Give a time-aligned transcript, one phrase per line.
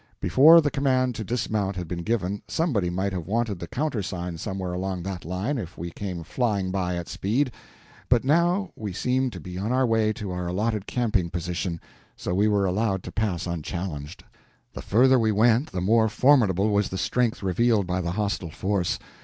[0.19, 4.73] Before the command to dismount had been given, somebody might have wanted the countersign somewhere
[4.73, 7.51] along that line if we came flying by at speed,
[8.09, 11.79] but now we seemed to be on our way to our allotted camping position,
[12.17, 14.23] so we were allowed to pass unchallenged.
[14.73, 18.97] The further we went the more formidable was the strength revealed by the hostile force.